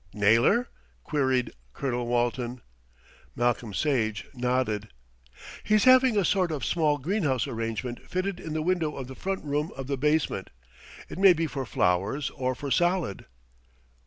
"Naylor?" 0.15 0.67
queried 1.03 1.51
Colonel 1.73 2.07
Walton. 2.07 2.61
Malcolm 3.35 3.71
Sage 3.71 4.25
nodded. 4.33 4.87
"He's 5.63 5.83
having 5.83 6.17
a 6.17 6.25
sort 6.25 6.51
of 6.51 6.65
small 6.65 6.97
greenhouse 6.97 7.45
arrangement 7.45 8.09
fitted 8.09 8.39
in 8.39 8.53
the 8.53 8.63
window 8.63 8.95
of 8.97 9.07
the 9.07 9.13
front 9.13 9.45
room 9.45 9.71
of 9.77 9.85
the 9.85 9.97
basement. 9.97 10.49
It 11.07 11.19
may 11.19 11.33
be 11.33 11.45
for 11.45 11.67
flowers 11.67 12.31
or 12.31 12.55
for 12.55 12.71
salad." 12.71 13.27